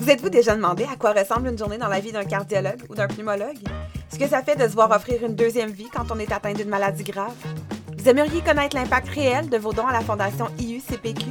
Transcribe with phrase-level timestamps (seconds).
[0.00, 2.94] Vous êtes-vous déjà demandé à quoi ressemble une journée dans la vie d'un cardiologue ou
[2.94, 3.58] d'un pneumologue?
[4.10, 6.54] Ce que ça fait de se voir offrir une deuxième vie quand on est atteint
[6.54, 7.36] d'une maladie grave?
[7.98, 11.26] Vous aimeriez connaître l'impact réel de vos dons à la Fondation IUCPQ?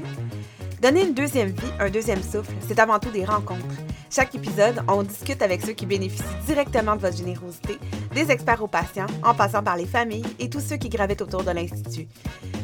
[0.83, 3.65] Donner une deuxième vie, un deuxième souffle, c'est avant tout des rencontres.
[4.11, 7.79] Chaque épisode, on discute avec ceux qui bénéficient directement de votre générosité,
[8.13, 11.43] des experts aux patients, en passant par les familles et tous ceux qui gravitent autour
[11.43, 12.07] de l'Institut.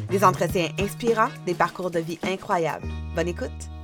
[0.08, 2.86] Des entretiens inspirants, des parcours de vie incroyables.
[3.16, 3.75] Bonne écoute!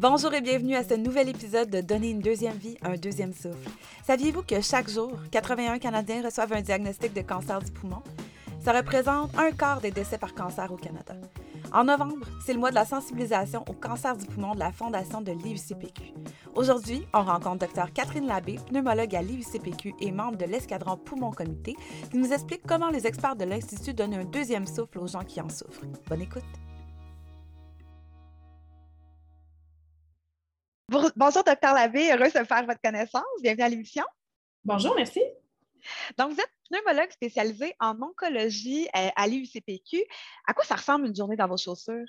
[0.00, 3.68] Bonjour et bienvenue à ce nouvel épisode de Donner une deuxième vie, un deuxième souffle.
[4.06, 8.02] Saviez-vous que chaque jour, 81 Canadiens reçoivent un diagnostic de cancer du poumon?
[8.64, 11.12] Ça représente un quart des décès par cancer au Canada.
[11.70, 15.20] En novembre, c'est le mois de la sensibilisation au cancer du poumon de la Fondation
[15.20, 16.14] de l'IUCPQ.
[16.54, 21.76] Aujourd'hui, on rencontre Dr Catherine Labbé, pneumologue à l'IUCPQ et membre de l'escadron Poumon Comité,
[22.10, 25.42] qui nous explique comment les experts de l'Institut donnent un deuxième souffle aux gens qui
[25.42, 25.84] en souffrent.
[26.08, 26.69] Bonne écoute!
[30.90, 33.22] Bonjour, docteur Labbé, heureuse de faire votre connaissance.
[33.40, 34.02] Bienvenue à l'émission.
[34.64, 35.22] Bonjour, merci.
[36.18, 40.04] Donc, vous êtes pneumologue spécialisé en oncologie euh, à l'IUCPQ.
[40.48, 42.08] À quoi ça ressemble une journée dans vos chaussures?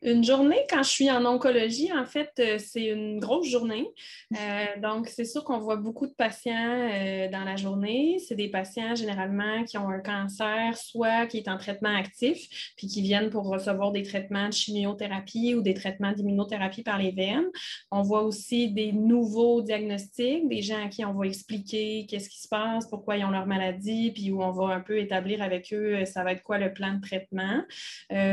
[0.00, 3.88] Une journée, quand je suis en oncologie, en fait, euh, c'est une grosse journée.
[4.32, 8.18] Euh, donc, c'est sûr qu'on voit beaucoup de patients euh, dans la journée.
[8.20, 12.86] C'est des patients généralement qui ont un cancer, soit qui est en traitement actif, puis
[12.86, 17.48] qui viennent pour recevoir des traitements de chimiothérapie ou des traitements d'immunothérapie par les veines.
[17.90, 22.40] On voit aussi des nouveaux diagnostics, des gens à qui on va expliquer qu'est-ce qui
[22.40, 25.72] se passe, pourquoi ils ont leur maladie, puis où on va un peu établir avec
[25.72, 27.64] eux, ça va être quoi le plan de traitement.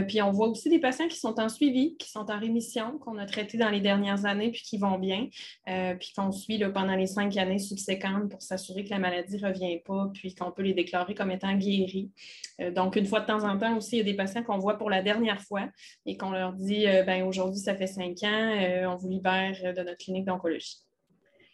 [0.08, 3.18] puis on voit aussi des patients qui sont en suivis, qui sont en rémission, qu'on
[3.18, 5.28] a traités dans les dernières années, puis qui vont bien,
[5.68, 9.48] euh, puis qu'on suit pendant les cinq années subséquentes pour s'assurer que la maladie ne
[9.48, 12.12] revient pas, puis qu'on peut les déclarer comme étant guéris.
[12.60, 14.58] Euh, donc, une fois de temps en temps aussi, il y a des patients qu'on
[14.58, 15.68] voit pour la dernière fois
[16.06, 19.82] et qu'on leur dit euh, ben, aujourd'hui, ça fait cinq ans, on vous libère de
[19.82, 20.78] notre clinique d'oncologie.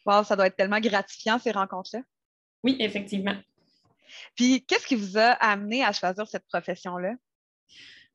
[0.05, 2.01] Wow, ça doit être tellement gratifiant, ces rencontres-là.
[2.63, 3.35] Oui, effectivement.
[4.35, 7.13] Puis, qu'est-ce qui vous a amené à choisir cette profession-là?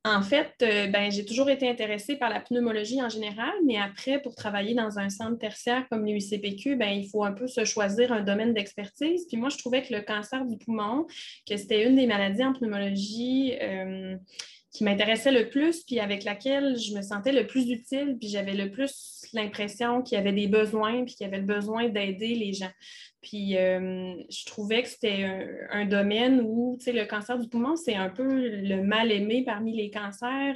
[0.06, 4.22] En fait, euh, ben, j'ai toujours été intéressée par la pneumologie en général, mais après,
[4.22, 8.12] pour travailler dans un centre tertiaire comme l'UICPQ, ben, il faut un peu se choisir
[8.12, 9.26] un domaine d'expertise.
[9.26, 11.08] Puis moi, je trouvais que le cancer du poumon,
[11.44, 14.16] que c'était une des maladies en pneumologie euh,
[14.70, 18.54] qui m'intéressait le plus, puis avec laquelle je me sentais le plus utile, puis j'avais
[18.54, 22.36] le plus l'impression qu'il y avait des besoins, puis qu'il y avait le besoin d'aider
[22.36, 22.70] les gens.
[23.26, 25.24] Puis euh, je trouvais que c'était
[25.72, 29.42] un, domaine où, tu sais, le cancer du poumon, c'est un peu le mal aimé
[29.44, 30.54] parmi les cancers.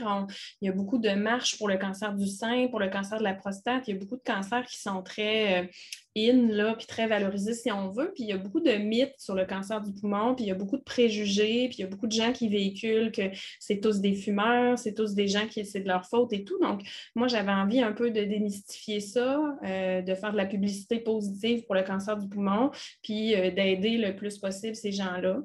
[0.60, 3.24] il y a beaucoup de marches pour le cancer du sein, pour le cancer de
[3.24, 3.88] la prostate.
[3.88, 5.66] Il y a beaucoup de cancers qui sont très euh,
[6.16, 8.12] in, là, puis très valorisés si on veut.
[8.14, 10.50] Puis il y a beaucoup de mythes sur le cancer du poumon, puis il y
[10.50, 13.80] a beaucoup de préjugés, puis il y a beaucoup de gens qui véhiculent que c'est
[13.80, 16.58] tous des fumeurs, c'est tous des gens qui c'est de leur faute et tout.
[16.60, 16.82] Donc,
[17.14, 21.64] moi, j'avais envie un peu de démystifier ça, euh, de faire de la publicité positive
[21.64, 22.70] pour le cancer du poumon,
[23.02, 25.40] puis euh, d'aider le plus possible ces gens-là.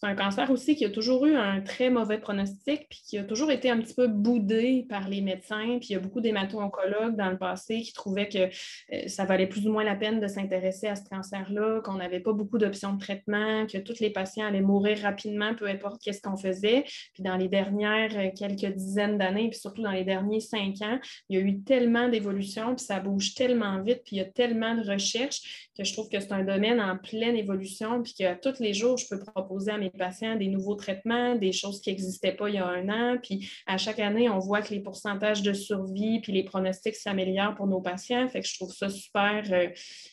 [0.00, 3.24] C'est un cancer aussi qui a toujours eu un très mauvais pronostic, puis qui a
[3.24, 5.78] toujours été un petit peu boudé par les médecins.
[5.80, 9.48] Puis il y a beaucoup d'hémato-oncologues dans le passé qui trouvaient que euh, ça valait
[9.48, 12.92] plus ou moins la peine de s'intéresser à ce cancer-là, qu'on n'avait pas beaucoup d'options
[12.92, 16.84] de traitement, que tous les patients allaient mourir rapidement, peu importe qu'est-ce qu'on faisait.
[17.14, 21.00] Puis dans les dernières euh, quelques dizaines d'années, puis surtout dans les derniers cinq ans,
[21.28, 24.26] il y a eu tellement d'évolution, puis ça bouge tellement vite, puis il y a
[24.26, 28.36] tellement de recherches que je trouve que c'est un domaine en pleine évolution, puis qu'à
[28.36, 31.90] tous les jours, je peux proposer à mes patients des nouveaux traitements, des choses qui
[31.90, 33.18] n'existaient pas il y a un an.
[33.22, 37.54] Puis à chaque année, on voit que les pourcentages de survie puis les pronostics s'améliorent
[37.54, 38.28] pour nos patients.
[38.28, 39.68] Fait que je trouve ça super, euh,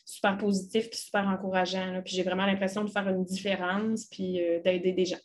[0.05, 2.01] super positif puis super encourageant.
[2.03, 5.19] Puis j'ai vraiment l'impression de faire une différence puis euh, d'aider des gens.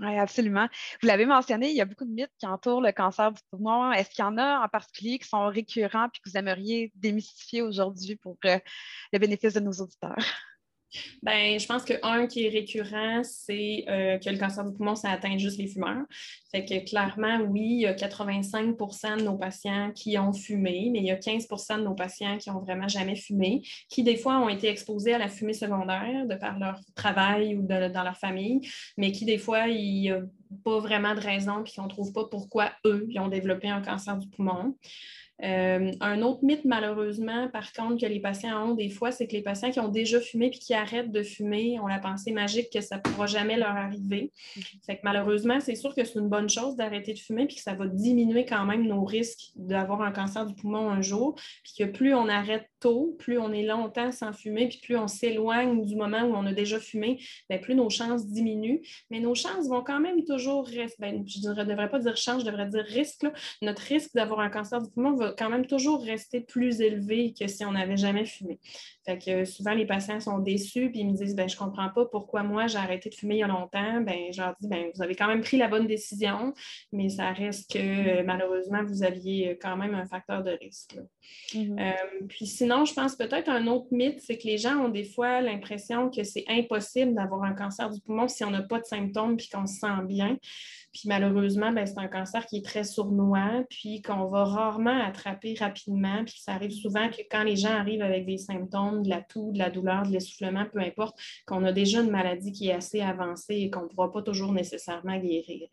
[0.00, 0.68] Oui, absolument.
[1.02, 3.90] Vous l'avez mentionné, il y a beaucoup de mythes qui entourent le cancer du poumon.
[3.90, 7.62] Est-ce qu'il y en a en particulier qui sont récurrents et que vous aimeriez démystifier
[7.62, 8.58] aujourd'hui pour euh,
[9.12, 10.16] le bénéfice de nos auditeurs?
[11.22, 15.10] Ben, je pense qu'un qui est récurrent, c'est euh, que le cancer du poumon, ça
[15.10, 16.04] atteint juste les fumeurs.
[16.50, 21.00] Fait que clairement, oui, il y a 85% de nos patients qui ont fumé, mais
[21.00, 24.38] il y a 15% de nos patients qui n'ont vraiment jamais fumé, qui des fois
[24.38, 28.60] ont été exposés à la fumée secondaire de par leur travail ou dans leur famille,
[28.96, 30.20] mais qui des fois, il n'y a
[30.64, 33.82] pas vraiment de raison puis qu'on ne trouve pas pourquoi eux, ils ont développé un
[33.82, 34.74] cancer du poumon.
[35.44, 39.32] Euh, un autre mythe, malheureusement, par contre, que les patients ont des fois, c'est que
[39.32, 42.70] les patients qui ont déjà fumé puis qui arrêtent de fumer ont la pensée magique
[42.72, 44.32] que ça ne pourra jamais leur arriver.
[44.84, 47.62] Fait que malheureusement, c'est sûr que c'est une bonne chose d'arrêter de fumer puis que
[47.62, 51.34] ça va diminuer quand même nos risques d'avoir un cancer du poumon un jour.
[51.64, 55.08] Puis que plus on arrête tôt, plus on est longtemps sans fumer puis plus on
[55.08, 57.18] s'éloigne du moment où on a déjà fumé,
[57.50, 58.80] bien, plus nos chances diminuent.
[59.10, 60.68] Mais nos chances vont quand même toujours toujours,
[60.98, 63.26] ben, je ne devrais pas dire chance, je devrais dire risque.
[63.62, 67.46] Notre risque d'avoir un cancer du poumon va quand même toujours rester plus élevé que
[67.48, 68.58] si on n'avait jamais fumé.
[69.08, 71.88] Fait que souvent, les patients sont déçus puis ils me disent ben, Je ne comprends
[71.88, 74.02] pas pourquoi moi j'ai arrêté de fumer il y a longtemps.
[74.02, 76.52] Ben, je leur dis ben, Vous avez quand même pris la bonne décision,
[76.92, 80.98] mais ça reste que euh, malheureusement, vous aviez quand même un facteur de risque.
[81.54, 81.80] Mm-hmm.
[81.80, 85.04] Euh, puis sinon, je pense peut-être un autre mythe, c'est que les gens ont des
[85.04, 88.84] fois l'impression que c'est impossible d'avoir un cancer du poumon si on n'a pas de
[88.84, 90.36] symptômes puis qu'on se sent bien.
[90.92, 95.54] Puis malheureusement, ben, c'est un cancer qui est très sournois, puis qu'on va rarement attraper
[95.58, 96.24] rapidement.
[96.24, 99.52] Puis ça arrive souvent que quand les gens arrivent avec des symptômes, de la toux,
[99.52, 103.00] de la douleur, de l'essoufflement, peu importe, qu'on a déjà une maladie qui est assez
[103.00, 105.68] avancée et qu'on ne pourra pas toujours nécessairement guérir.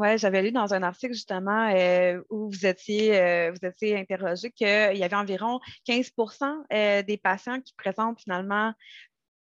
[0.00, 4.50] Oui, j'avais lu dans un article justement euh, où vous étiez, euh, vous étiez interrogé
[4.50, 8.72] qu'il y avait environ 15% euh, des patients qui présentent finalement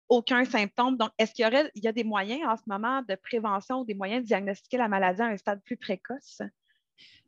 [0.09, 0.97] aucun symptôme.
[0.97, 4.23] Donc, est-ce qu'il y a des moyens en ce moment de prévention ou des moyens
[4.23, 6.41] de diagnostiquer la maladie à un stade plus précoce?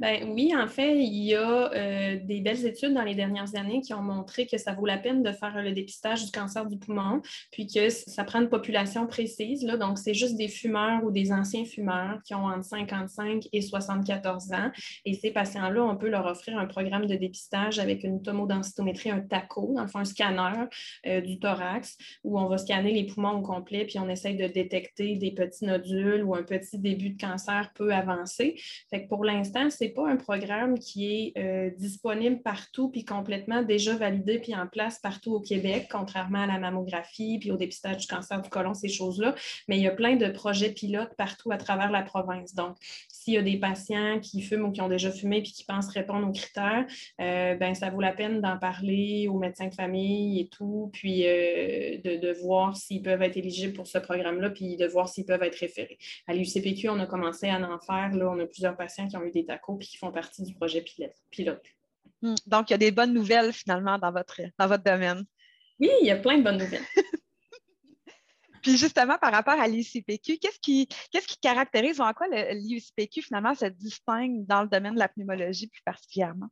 [0.00, 3.82] Ben, oui, en fait, il y a euh, des belles études dans les dernières années
[3.82, 6.78] qui ont montré que ça vaut la peine de faire le dépistage du cancer du
[6.78, 7.20] poumon,
[7.52, 9.62] puis que ça prend une population précise.
[9.62, 13.60] Là, donc, c'est juste des fumeurs ou des anciens fumeurs qui ont entre 55 et
[13.60, 14.70] 74 ans.
[15.04, 19.20] Et ces patients-là, on peut leur offrir un programme de dépistage avec une tomodensitométrie, un
[19.20, 20.64] TACO, dans le fond, un scanner
[21.06, 24.46] euh, du thorax, où on va scanner les poumons au complet, puis on essaye de
[24.46, 28.58] détecter des petits nodules ou un petit début de cancer peu avancé.
[28.88, 33.62] Fait que pour l'instant, c'est pas un programme qui est euh, disponible partout puis complètement
[33.62, 37.98] déjà validé puis en place partout au Québec, contrairement à la mammographie puis au dépistage
[37.98, 39.34] du cancer du côlon, ces choses-là.
[39.68, 42.54] Mais il y a plein de projets pilotes partout à travers la province.
[42.54, 42.76] Donc,
[43.20, 45.88] s'il y a des patients qui fument ou qui ont déjà fumé puis qui pensent
[45.88, 46.86] répondre aux critères,
[47.20, 51.26] euh, ben, ça vaut la peine d'en parler aux médecins de famille et tout, puis
[51.26, 55.26] euh, de, de, voir s'ils peuvent être éligibles pour ce programme-là, puis de voir s'ils
[55.26, 55.98] peuvent être référés.
[56.26, 58.10] À l'UCPQ, on a commencé à en faire.
[58.14, 60.54] Là, on a plusieurs patients qui ont eu des tacos puis qui font partie du
[60.54, 60.82] projet
[61.30, 61.62] pilote.
[62.22, 62.36] Hmm.
[62.46, 65.24] Donc, il y a des bonnes nouvelles finalement dans votre, dans votre domaine.
[65.78, 66.86] Oui, il y a plein de bonnes nouvelles.
[68.62, 73.22] Puis justement, par rapport à l'IUCPQ, qu'est-ce qui, qu'est-ce qui caractérise ou en quoi l'IUCPQ
[73.22, 76.48] finalement se distingue dans le domaine de la pneumologie plus particulièrement?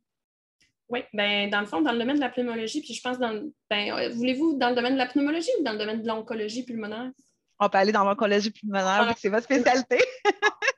[0.88, 3.42] Oui, ben, dans le fond, dans le domaine de la pneumologie, puis je pense dans
[3.68, 6.64] ben, euh, voulez-vous dans le domaine de la pneumologie ou dans le domaine de l'oncologie
[6.64, 7.10] pulmonaire?
[7.60, 9.14] On peut aller dans l'oncologie pulmonaire, ah.
[9.16, 9.98] c'est votre spécialité.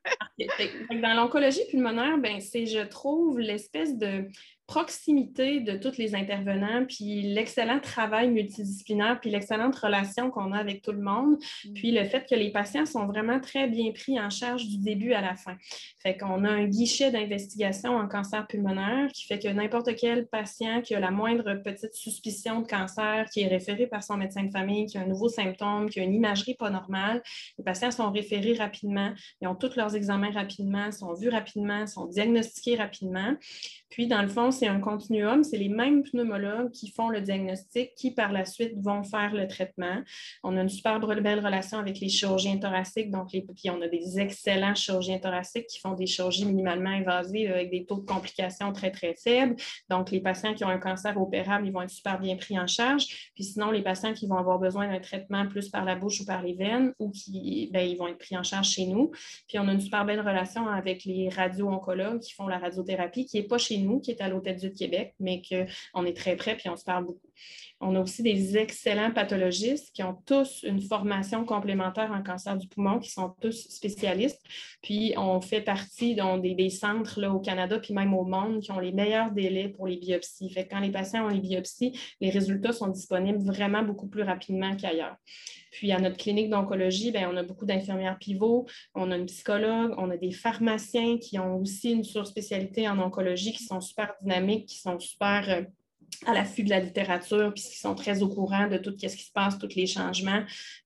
[0.91, 4.27] Dans l'oncologie pulmonaire, ben, c'est, je trouve, l'espèce de
[4.71, 10.81] proximité de tous les intervenants, puis l'excellent travail multidisciplinaire, puis l'excellente relation qu'on a avec
[10.81, 11.73] tout le monde, mm.
[11.73, 15.13] puis le fait que les patients sont vraiment très bien pris en charge du début
[15.13, 15.57] à la fin.
[16.01, 20.83] Fait qu'on a un guichet d'investigation en cancer pulmonaire qui fait que n'importe quel patient
[20.83, 24.53] qui a la moindre petite suspicion de cancer, qui est référé par son médecin de
[24.53, 27.25] famille, qui a un nouveau symptôme, qui a une imagerie pas normale,
[27.59, 32.07] les patients sont référés rapidement, ils ont tous leurs examens rapidement, sont vus rapidement, sont
[32.07, 33.35] diagnostiqués rapidement.
[33.91, 35.45] Puis, dans le fond, c'est un continuum.
[35.45, 39.47] C'est les mêmes pneumologues qui font le diagnostic, qui par la suite vont faire le
[39.47, 40.03] traitement.
[40.43, 43.11] On a une super belle relation avec les chirurgiens thoraciques.
[43.11, 47.51] Donc, les, puis on a des excellents chirurgiens thoraciques qui font des chirurgies minimalement invasives
[47.51, 49.57] avec des taux de complications très, très faibles.
[49.89, 52.67] Donc, les patients qui ont un cancer opérable, ils vont être super bien pris en
[52.67, 53.33] charge.
[53.35, 56.25] Puis sinon, les patients qui vont avoir besoin d'un traitement plus par la bouche ou
[56.25, 59.11] par les veines ou qui, ben, ils vont être pris en charge chez nous.
[59.49, 63.39] Puis on a une super belle relation avec les radio-oncologues qui font la radiothérapie, qui
[63.39, 66.57] n'est pas chez nous, qui est à l'Hôtel du Québec, mais qu'on est très près
[66.57, 67.30] puis on se parle beaucoup.
[67.83, 72.69] On a aussi des excellents pathologistes qui ont tous une formation complémentaire en cancer du
[72.69, 74.43] poumon, qui sont tous spécialistes.
[74.83, 78.71] Puis on fait partie des, des, centres là, au Canada, puis même au monde, qui
[78.71, 80.51] ont les meilleurs délais pour les biopsies.
[80.51, 84.77] Fait quand les patients ont les biopsies, les résultats sont disponibles vraiment beaucoup plus rapidement
[84.77, 85.17] qu'ailleurs.
[85.71, 89.95] Puis à notre clinique d'oncologie, ben, on a beaucoup d'infirmières pivots, on a une psychologue,
[89.97, 94.67] on a des pharmaciens qui ont aussi une surspécialité en oncologie, qui sont super dynamiques,
[94.67, 95.63] qui sont super euh,
[96.27, 99.25] à l'affût de la littérature, puis qui sont très au courant de tout ce qui
[99.25, 100.43] se passe, tous les changements.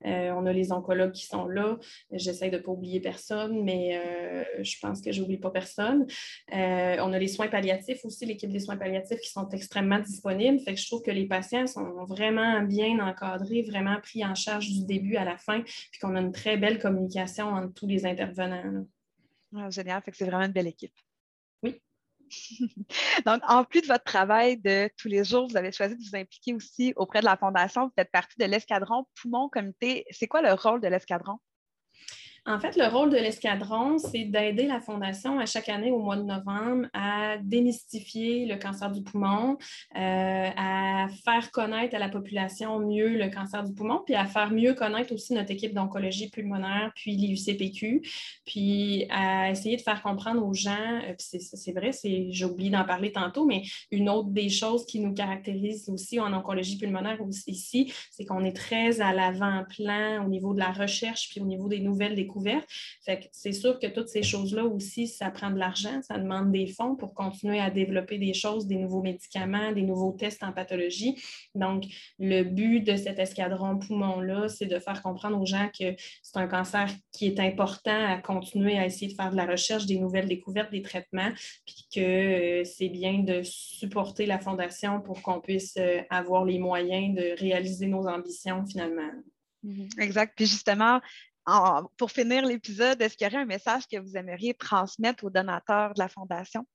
[0.07, 1.79] Euh, on a les oncologues qui sont là.
[2.13, 6.07] J'essaie de ne pas oublier personne, mais euh, je pense que je n'oublie pas personne.
[6.55, 10.61] Euh, on a les soins palliatifs aussi, l'équipe des soins palliatifs qui sont extrêmement disponibles.
[10.61, 14.69] Fait que je trouve que les patients sont vraiment bien encadrés, vraiment pris en charge
[14.69, 18.07] du début à la fin, puis qu'on a une très belle communication entre tous les
[18.07, 18.85] intervenants.
[19.57, 20.95] Ah, génial, fait que c'est vraiment une belle équipe.
[21.63, 21.81] Oui.
[23.27, 26.17] Donc, en plus de votre travail de tous les jours, vous avez choisi de vous
[26.17, 27.87] impliquer aussi auprès de la Fondation.
[27.87, 30.05] Vous faites partie de l'escadron Poumon Comité.
[30.11, 31.39] C'est quoi le rôle de l'escadron?
[32.47, 36.17] En fait, le rôle de l'escadron, c'est d'aider la Fondation à chaque année au mois
[36.17, 39.57] de novembre à démystifier le cancer du poumon,
[39.97, 44.51] euh, à faire connaître à la population mieux le cancer du poumon, puis à faire
[44.51, 48.03] mieux connaître aussi notre équipe d'oncologie pulmonaire, puis l'IUCPQ,
[48.45, 53.11] puis à essayer de faire comprendre aux gens, euh, c'est vrai, j'ai oublié d'en parler
[53.11, 58.27] tantôt, mais une autre des choses qui nous caractérise aussi en oncologie pulmonaire ici, c'est
[58.27, 62.15] qu'on est très à l'avant-plan au niveau de la recherche, puis au niveau des nouvelles
[62.15, 62.34] découvertes.
[63.33, 66.97] C'est sûr que toutes ces choses-là aussi, ça prend de l'argent, ça demande des fonds
[66.97, 71.17] pour continuer à développer des choses, des nouveaux médicaments, des nouveaux tests en pathologie.
[71.55, 71.85] Donc,
[72.19, 76.47] le but de cet escadron poumon-là, c'est de faire comprendre aux gens que c'est un
[76.47, 80.29] cancer qui est important à continuer à essayer de faire de la recherche, des nouvelles
[80.29, 81.31] découvertes, des traitements,
[81.65, 86.59] puis que euh, c'est bien de supporter la Fondation pour qu'on puisse euh, avoir les
[86.59, 89.11] moyens de réaliser nos ambitions finalement.
[89.65, 90.01] Mm-hmm.
[90.01, 90.33] Exact.
[90.37, 91.01] Puis justement,
[91.97, 95.95] pour finir l'épisode, est-ce qu'il y aurait un message que vous aimeriez transmettre aux donateurs
[95.95, 96.67] de la Fondation?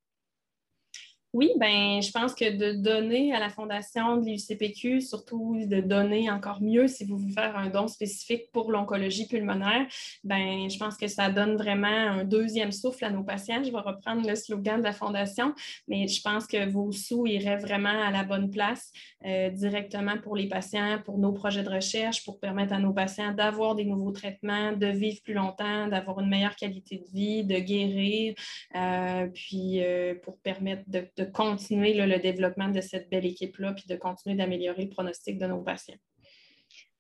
[1.31, 6.27] Oui, ben, je pense que de donner à la Fondation de l'UCPQ, surtout de donner
[6.31, 9.85] encore mieux si vous voulez faire un don spécifique pour l'oncologie pulmonaire,
[10.23, 13.63] ben, je pense que ça donne vraiment un deuxième souffle à nos patients.
[13.63, 15.53] Je vais reprendre le slogan de la Fondation,
[15.87, 18.91] mais je pense que vos sous iraient vraiment à la bonne place
[19.23, 23.33] euh, directement pour les patients, pour nos projets de recherche, pour permettre à nos patients
[23.33, 27.59] d'avoir des nouveaux traitements, de vivre plus longtemps, d'avoir une meilleure qualité de vie, de
[27.59, 28.33] guérir,
[28.75, 33.85] euh, puis euh, pour permettre de de continuer le développement de cette belle équipe-là, puis
[33.87, 35.97] de continuer d'améliorer le pronostic de nos patients.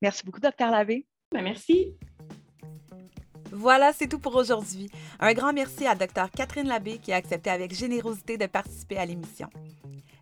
[0.01, 0.69] Merci beaucoup, Dr.
[0.69, 1.05] Labbé.
[1.31, 1.95] Ben, merci.
[3.51, 4.89] Voilà, c'est tout pour aujourd'hui.
[5.19, 6.29] Un grand merci à Dr.
[6.35, 9.49] Catherine Labbé qui a accepté avec générosité de participer à l'émission.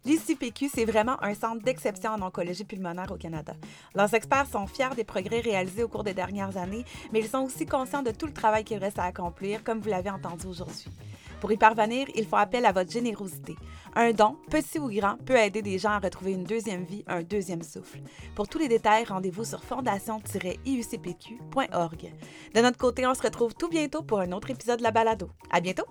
[0.06, 3.54] L'ICPQ, c'est vraiment un centre d'exception en oncologie pulmonaire au Canada.
[3.94, 7.40] Leurs experts sont fiers des progrès réalisés au cours des dernières années, mais ils sont
[7.40, 10.86] aussi conscients de tout le travail qu'il reste à accomplir, comme vous l'avez entendu aujourd'hui.
[11.40, 13.56] Pour y parvenir, il faut appel à votre générosité.
[13.96, 17.24] Un don, petit ou grand, peut aider des gens à retrouver une deuxième vie, un
[17.24, 18.00] deuxième souffle.
[18.36, 22.14] Pour tous les détails, rendez-vous sur fondation-iucpq.org.
[22.54, 25.30] De notre côté, on se retrouve tout bientôt pour un autre épisode de la balado.
[25.52, 25.86] À bientôt!